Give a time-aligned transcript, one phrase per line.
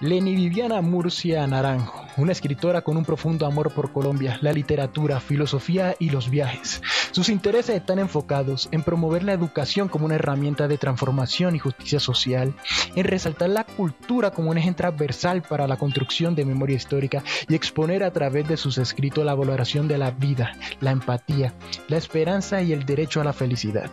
[0.00, 5.94] Leni Viviana Murcia Naranjo una escritora con un profundo amor por Colombia, la literatura, filosofía
[5.98, 6.80] y los viajes.
[7.16, 11.98] Sus intereses están enfocados en promover la educación como una herramienta de transformación y justicia
[11.98, 12.52] social,
[12.94, 17.54] en resaltar la cultura como un eje transversal para la construcción de memoria histórica y
[17.54, 21.54] exponer a través de sus escritos la valoración de la vida, la empatía,
[21.88, 23.90] la esperanza y el derecho a la felicidad.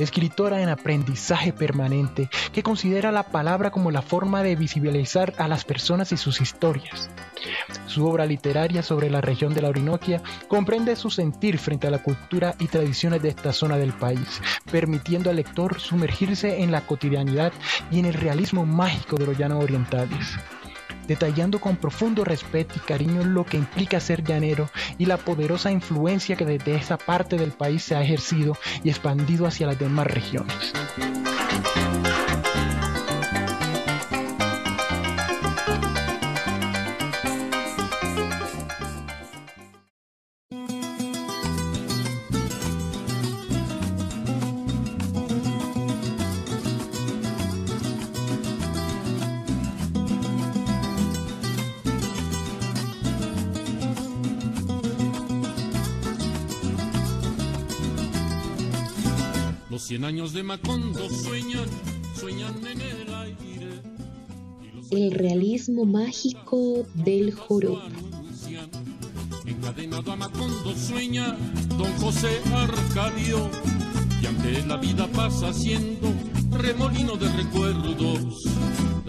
[0.00, 5.64] Escritora en aprendizaje permanente que considera la palabra como la forma de visibilizar a las
[5.64, 7.10] personas y sus historias.
[7.86, 12.02] Su obra literaria sobre la región de la Orinoquia comprende su sentir frente a la
[12.02, 14.40] cultura y tradiciones de esta zona del país,
[14.70, 17.52] permitiendo al lector sumergirse en la cotidianidad
[17.90, 20.38] y en el realismo mágico de los llanos orientales
[21.10, 26.36] detallando con profundo respeto y cariño lo que implica ser llanero y la poderosa influencia
[26.36, 30.72] que desde esa parte del país se ha ejercido y expandido hacia las demás regiones.
[59.90, 61.68] Cien años de Macondo sueñan,
[62.14, 63.82] sueñan en el aire.
[64.92, 67.82] El realismo mágico del joropo.
[69.44, 71.36] Encadenado a Macondo sueña
[71.76, 73.50] don José Arcadio,
[74.22, 76.12] y aunque la vida pasa siendo
[76.52, 78.44] remolino de recuerdos,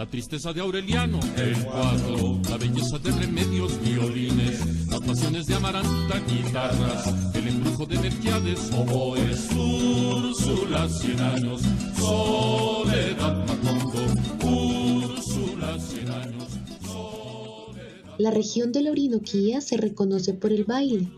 [0.02, 6.20] la tristeza de Aureliano, el cuadro, la belleza de remedios, violines, las pasiones de Amaranta,
[6.28, 11.62] guitarras, el embrujo de Melquiades, oboes, Úrsula, cien años,
[12.00, 14.02] soledad, Macondo,
[14.44, 16.48] Úrsula, cien años,
[16.84, 18.16] soledad.
[18.18, 21.12] La región de la se reconoce por el baile.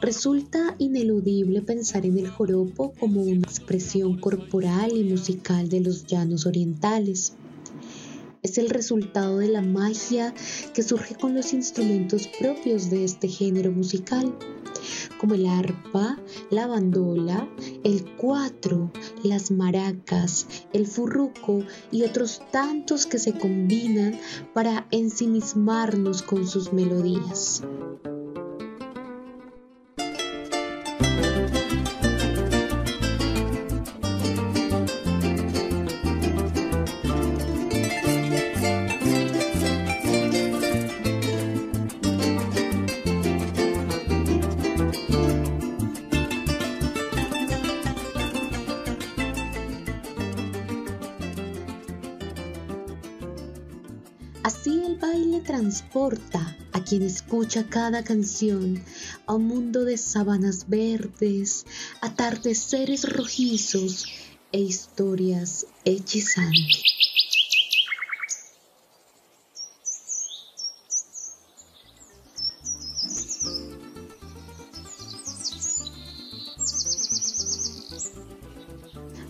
[0.00, 6.46] Resulta ineludible pensar en el joropo como una expresión corporal y musical de los llanos
[6.46, 7.34] orientales.
[8.46, 10.32] Es el resultado de la magia
[10.72, 14.32] que surge con los instrumentos propios de este género musical,
[15.18, 16.16] como el arpa,
[16.50, 17.48] la bandola,
[17.82, 18.92] el cuatro,
[19.24, 24.16] las maracas, el furruco y otros tantos que se combinan
[24.54, 27.64] para ensimismarnos con sus melodías.
[55.66, 58.84] Transporta a quien escucha cada canción
[59.26, 61.66] a un mundo de sábanas verdes,
[62.00, 64.06] atardeceres rojizos
[64.52, 66.84] e historias hechizantes.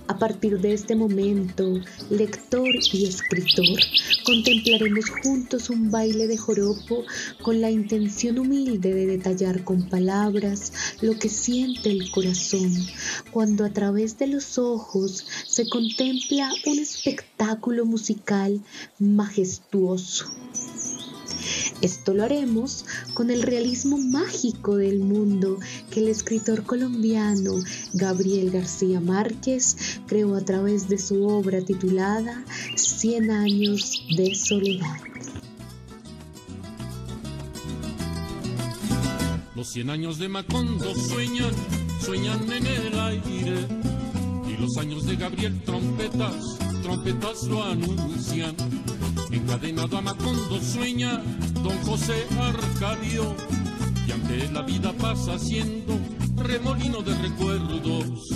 [0.07, 1.81] A partir de este momento,
[2.11, 3.81] lector y escritor,
[4.27, 7.05] contemplaremos juntos un baile de joropo
[7.43, 12.73] con la intención humilde de detallar con palabras lo que siente el corazón
[13.31, 18.61] cuando a través de los ojos se contempla un espectáculo musical
[18.99, 20.27] majestuoso.
[21.81, 22.85] Esto lo haremos
[23.15, 25.59] con el realismo mágico del mundo
[25.91, 27.53] que el escritor colombiano
[27.93, 32.45] Gabriel García Márquez creó a través de su obra titulada
[32.77, 34.97] Cien años de soledad.
[39.57, 41.51] Los cien años de Macondo sueñan,
[42.05, 43.67] sueñan en el aire.
[44.47, 48.55] Y los años de Gabriel trompetas, trompetas lo anuncian.
[49.31, 51.23] Encadenado a Macondo sueña
[51.63, 53.35] don José Arcadio.
[54.07, 55.99] Y aunque la vida pasa siendo
[56.37, 58.29] remolino de recuerdos,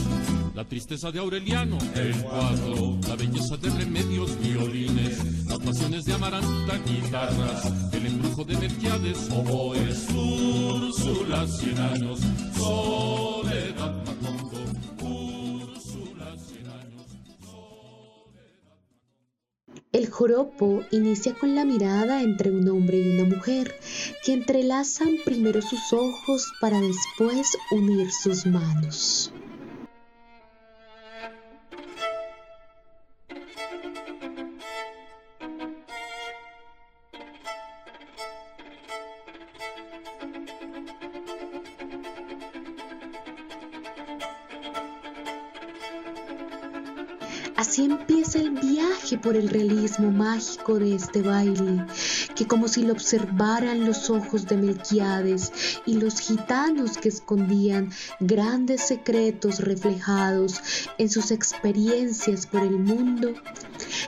[0.54, 6.78] la tristeza de Aureliano, el cuadro, la belleza de remedios, violines, las pasiones de Amaranta,
[6.86, 12.20] guitarras, el embrujo de Melquiades, oboes, Úrsula, cien años,
[12.56, 14.39] soledad, Macondo,
[20.00, 23.74] El joropo inicia con la mirada entre un hombre y una mujer,
[24.24, 29.30] que entrelazan primero sus ojos para después unir sus manos.
[47.60, 51.84] Así empieza el viaje por el realismo mágico de este baile,
[52.34, 55.52] que como si lo observaran los ojos de Melquiades
[55.84, 60.58] y los gitanos que escondían grandes secretos reflejados
[60.96, 63.34] en sus experiencias por el mundo,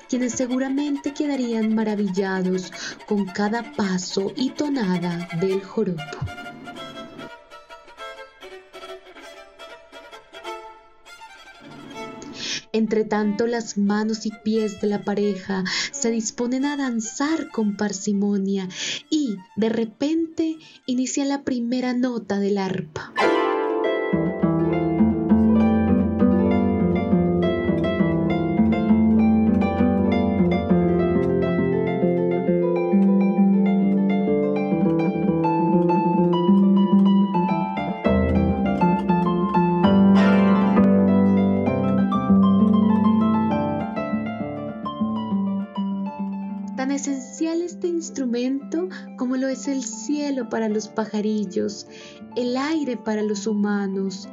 [0.09, 2.73] quienes seguramente quedarían maravillados
[3.07, 6.52] con cada paso y tonada del joropo.
[12.73, 18.69] Entre tanto, las manos y pies de la pareja se disponen a danzar con parsimonia
[19.11, 23.13] y, de repente, inicia la primera nota del arpa.
[49.17, 51.87] Como lo es el cielo para los pajarillos,
[52.37, 54.29] el aire para los humanos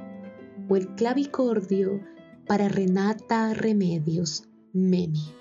[0.69, 2.01] o el clavicordio
[2.47, 5.38] para Renata Remedios Memi.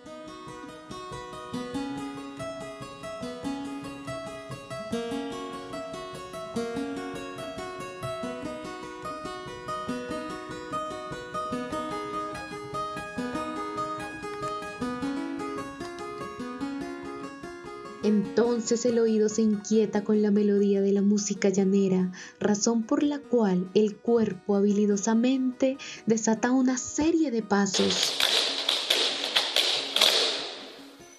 [18.09, 22.11] Entonces el oído se inquieta con la melodía de la música llanera,
[22.41, 25.77] razón por la cual el cuerpo habilidosamente
[26.07, 28.15] desata una serie de pasos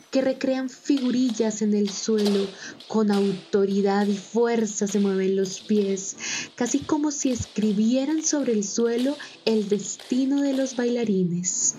[0.10, 2.48] que recrean figurillas en el suelo,
[2.88, 6.18] con autoridad y fuerza se mueven los pies,
[6.56, 9.16] casi como si escribieran sobre el suelo
[9.46, 11.76] el destino de los bailarines.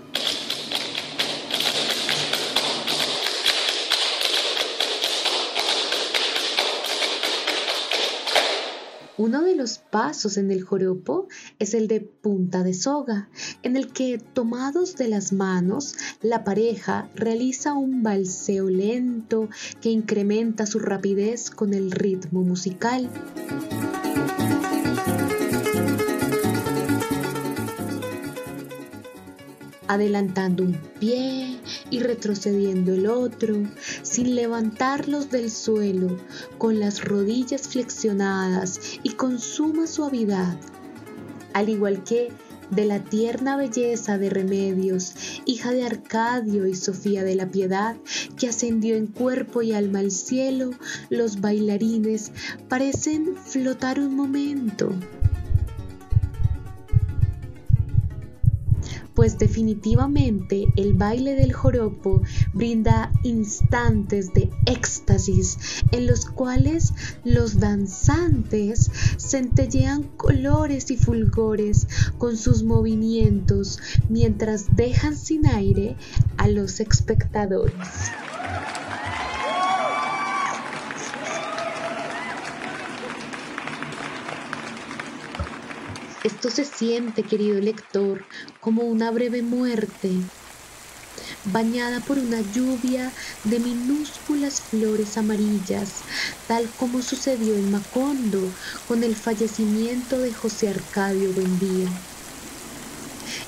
[9.18, 11.28] Uno de los pasos en el joropo
[11.58, 13.28] es el de punta de soga,
[13.62, 19.48] en el que, tomados de las manos, la pareja realiza un balseo lento
[19.80, 23.10] que incrementa su rapidez con el ritmo musical.
[29.90, 31.58] Adelantando un pie
[31.90, 33.56] y retrocediendo el otro,
[34.02, 36.16] sin levantarlos del suelo,
[36.58, 40.56] con las rodillas flexionadas y con suma suavidad,
[41.54, 42.28] al igual que
[42.70, 45.14] de la tierna belleza de Remedios,
[45.44, 47.96] hija de Arcadio y Sofía de la Piedad,
[48.38, 50.70] que ascendió en cuerpo y alma al cielo,
[51.08, 52.30] los bailarines
[52.68, 54.92] parecen flotar un momento
[59.20, 62.22] pues definitivamente el baile del joropo
[62.54, 65.58] brinda instantes de éxtasis
[65.92, 73.78] en los cuales los danzantes centellean colores y fulgores con sus movimientos
[74.08, 75.98] mientras dejan sin aire
[76.38, 78.29] a los espectadores.
[86.22, 88.22] Esto se siente, querido lector,
[88.60, 90.10] como una breve muerte,
[91.46, 93.10] bañada por una lluvia
[93.44, 95.88] de minúsculas flores amarillas,
[96.46, 98.42] tal como sucedió en Macondo
[98.86, 101.88] con el fallecimiento de José Arcadio Buendía.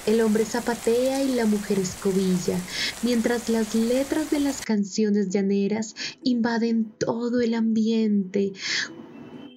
[0.07, 2.59] El hombre zapatea y la mujer escobilla,
[3.03, 8.53] mientras las letras de las canciones llaneras invaden todo el ambiente,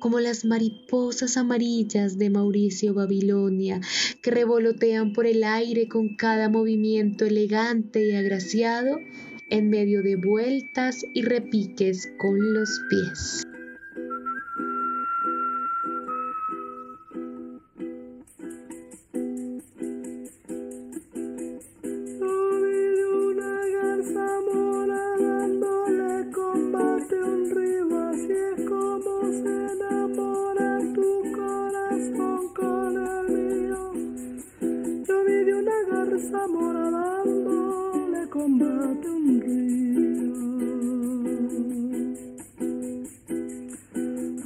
[0.06, 3.82] como las mariposas amarillas de Mauricio Babilonia,
[4.22, 9.00] que revolotean por el aire con cada movimiento elegante y agraciado,
[9.50, 13.48] en medio de vueltas y repiques con los pies.
[36.26, 37.24] esa morada
[38.12, 40.34] le combate un río.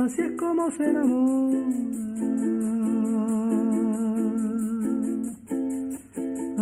[0.03, 1.59] Así es como se enamora.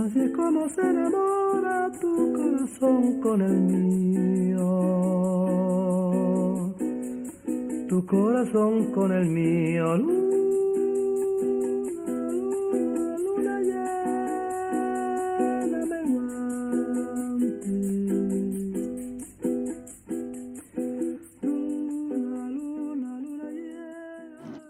[0.03, 4.67] Así es como se enamora tu corazón con el mío.
[7.89, 10.46] Tu corazón con el mío.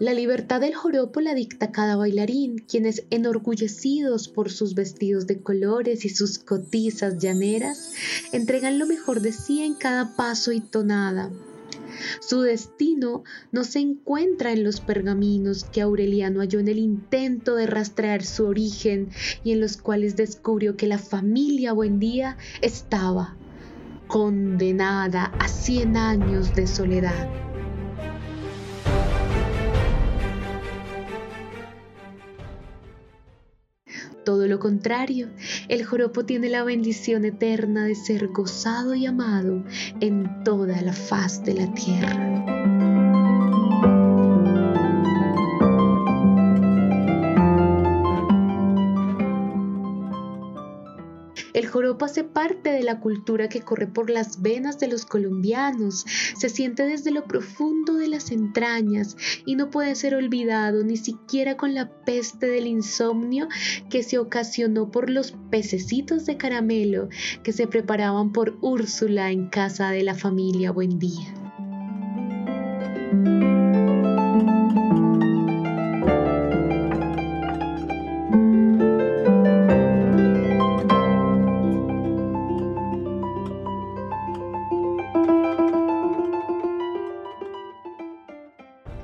[0.07, 6.05] La libertad del joropo la dicta cada bailarín, quienes enorgullecidos por sus vestidos de colores
[6.05, 7.91] y sus cotizas llaneras,
[8.31, 11.29] entregan lo mejor de sí en cada paso y tonada.
[12.21, 17.67] Su destino no se encuentra en los pergaminos que Aureliano halló en el intento de
[17.67, 19.09] rastrear su origen
[19.43, 23.35] y en los cuales descubrió que la familia Buendía estaba
[24.07, 27.46] condenada a cien años de soledad.
[34.27, 35.29] Todo lo contrario,
[35.69, 39.63] el joropo tiene la bendición eterna de ser gozado y amado
[40.01, 42.76] en toda la faz de la tierra.
[51.67, 56.05] El joropo hace parte de la cultura que corre por las venas de los colombianos,
[56.37, 61.57] se siente desde lo profundo de las entrañas y no puede ser olvidado ni siquiera
[61.57, 63.49] con la peste del insomnio
[63.89, 67.09] que se ocasionó por los pececitos de caramelo
[67.43, 71.33] que se preparaban por Úrsula en casa de la familia Buendía.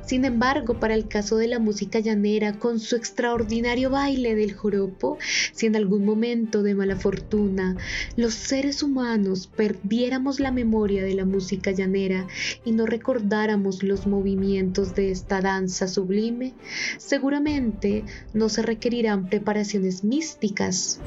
[0.06, 5.18] Sin embargo, para el caso de la música llanera, con su extraordinario baile del joropo,
[5.54, 7.78] si en algún momento de mala fortuna
[8.18, 12.28] los seres humanos perdiéramos la memoria de la música llanera
[12.66, 16.54] y no recordáramos los movimientos de esta danza sublime,
[16.98, 21.00] seguramente no se requerirán preparaciones místicas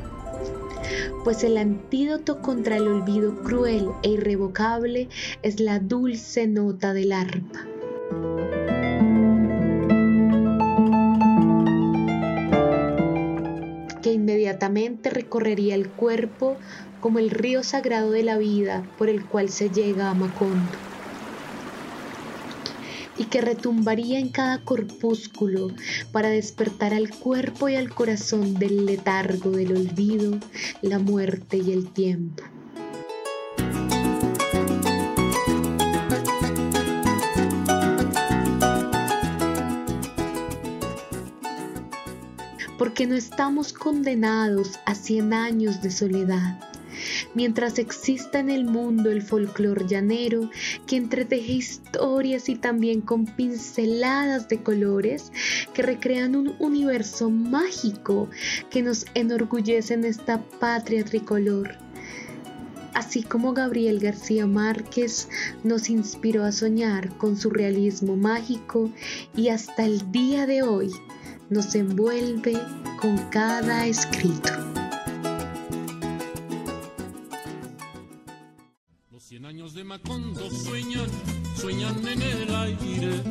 [1.24, 5.08] pues el antídoto contra el olvido cruel e irrevocable
[5.42, 7.75] es la dulce nota del arpa.
[15.10, 16.56] Recorrería el cuerpo
[17.00, 20.78] como el río sagrado de la vida por el cual se llega a Macondo
[23.18, 25.68] y que retumbaría en cada corpúsculo
[26.12, 30.38] para despertar al cuerpo y al corazón del letargo del olvido,
[30.82, 32.42] la muerte y el tiempo.
[42.96, 46.58] Porque no estamos condenados a 100 años de soledad.
[47.34, 50.50] Mientras exista en el mundo el folclor llanero
[50.86, 55.30] que entreteje historias y también con pinceladas de colores
[55.74, 58.30] que recrean un universo mágico
[58.70, 61.76] que nos enorgullece en esta patria tricolor.
[62.94, 65.28] Así como Gabriel García Márquez
[65.64, 68.90] nos inspiró a soñar con su realismo mágico
[69.36, 70.90] y hasta el día de hoy
[71.50, 72.60] nos envuelve
[73.00, 74.50] con cada escrito.
[79.10, 81.08] Los cien años de Macondo sueñan,
[81.54, 83.22] sueñan en el aire.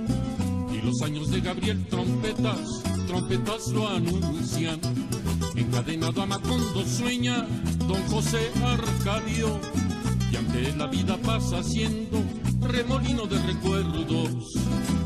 [0.71, 4.79] Y los años de Gabriel trompetas, trompetas lo anuncian.
[5.55, 7.45] Encadenado a Macondo sueña
[7.87, 9.59] don José Arcadio.
[10.31, 12.21] Y aunque la vida pasa siendo
[12.61, 14.53] remolino de recuerdos,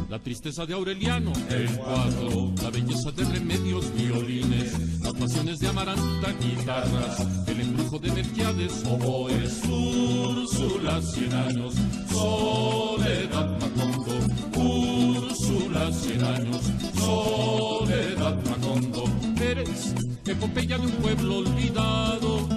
[0.10, 6.32] la tristeza de Aureliano, el cuadro, la belleza de remedios, violines, las pasiones de Amaranta,
[6.42, 11.75] guitarras, el embrujo de Melquiades, oboes, Úrsula, cien años,
[12.12, 16.62] soledad Macondo, Úrsula, cien años,
[16.96, 19.04] soledad Macondo,
[19.39, 19.94] eres
[20.25, 22.50] epopeya de un pueblo olvidado,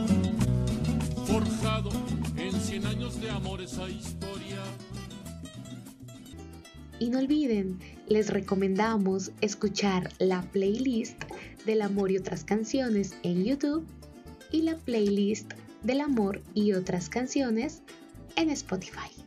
[1.26, 1.90] forjado
[2.38, 4.31] en cien años de amor esa historia.
[7.02, 11.21] Y no olviden, les recomendamos escuchar la playlist
[11.66, 13.85] del amor y otras canciones en YouTube
[14.52, 17.82] y la playlist del amor y otras canciones
[18.37, 19.22] en Spotify.